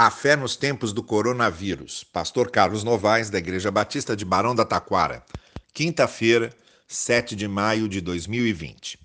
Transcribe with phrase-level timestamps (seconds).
[0.00, 2.04] A fé nos tempos do coronavírus.
[2.04, 5.24] Pastor Carlos Novaes, da Igreja Batista de Barão da Taquara.
[5.74, 8.96] Quinta-feira, 7 de maio de 2020.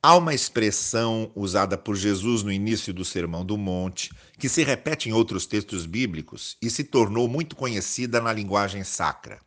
[0.00, 5.08] Há uma expressão usada por Jesus no início do Sermão do Monte, que se repete
[5.08, 9.40] em outros textos bíblicos e se tornou muito conhecida na linguagem sacra: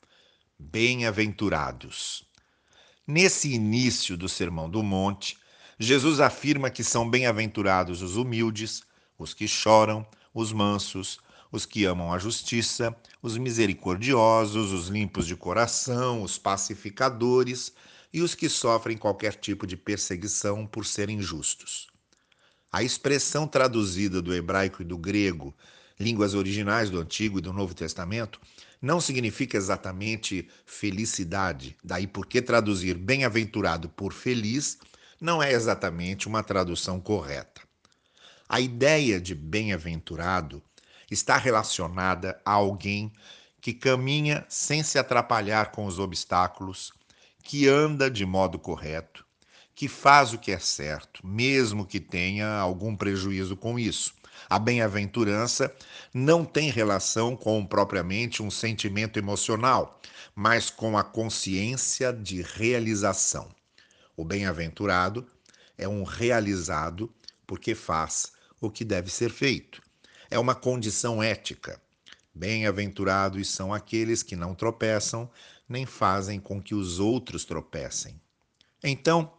[0.60, 2.26] bem-aventurados.
[3.08, 5.38] Nesse início do Sermão do Monte,
[5.80, 8.84] Jesus afirma que são bem-aventurados os humildes,
[9.18, 11.20] os que choram, os mansos,
[11.52, 17.74] os que amam a justiça, os misericordiosos, os limpos de coração, os pacificadores
[18.14, 21.88] e os que sofrem qualquer tipo de perseguição por serem justos.
[22.72, 25.54] A expressão traduzida do hebraico e do grego,
[26.00, 28.40] línguas originais do Antigo e do Novo Testamento,
[28.82, 34.80] não significa exatamente felicidade, daí porque traduzir bem-aventurado por feliz
[35.20, 37.62] não é exatamente uma tradução correta.
[38.54, 40.62] A ideia de bem-aventurado
[41.10, 43.10] está relacionada a alguém
[43.62, 46.92] que caminha sem se atrapalhar com os obstáculos,
[47.42, 49.26] que anda de modo correto,
[49.74, 54.14] que faz o que é certo, mesmo que tenha algum prejuízo com isso.
[54.50, 55.74] A bem-aventurança
[56.14, 60.02] não tem relação com propriamente um sentimento emocional,
[60.36, 63.48] mas com a consciência de realização.
[64.18, 65.26] O bem-aventurado
[65.78, 67.10] é um realizado
[67.48, 69.82] porque faz o que deve ser feito.
[70.30, 71.82] É uma condição ética.
[72.34, 75.30] Bem-aventurados são aqueles que não tropeçam,
[75.68, 78.22] nem fazem com que os outros tropecem.
[78.84, 79.34] Então,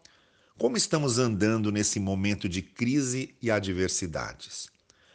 [0.59, 4.69] como estamos andando nesse momento de crise e adversidades?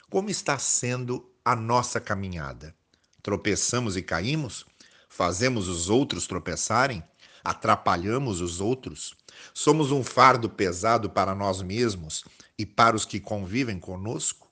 [0.10, 2.74] Como está sendo a nossa caminhada?
[3.22, 4.66] Tropeçamos e caímos?
[5.10, 7.04] Fazemos os outros tropeçarem?
[7.44, 9.16] Atrapalhamos os outros?
[9.54, 12.24] Somos um fardo pesado para nós mesmos
[12.58, 14.52] e para os que convivem conosco?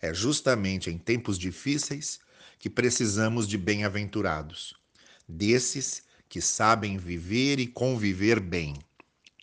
[0.00, 2.20] É justamente em tempos difíceis
[2.58, 4.74] que precisamos de bem-aventurados,
[5.28, 8.74] desses que sabem viver e conviver bem,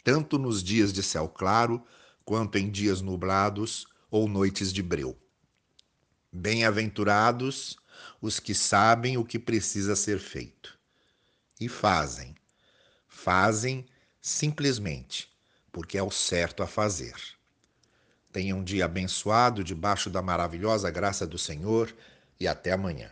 [0.03, 1.85] tanto nos dias de céu claro
[2.23, 5.17] quanto em dias nublados ou noites de breu.
[6.31, 7.77] Bem-aventurados
[8.21, 10.77] os que sabem o que precisa ser feito
[11.59, 12.35] e fazem.
[13.07, 13.85] Fazem
[14.21, 15.29] simplesmente
[15.71, 17.36] porque é o certo a fazer.
[18.37, 21.91] Tenha um dia abençoado debaixo da maravilhosa graça do Senhor
[22.39, 23.09] e até amanhã.